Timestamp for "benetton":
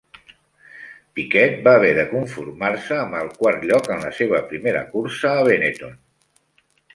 5.51-5.95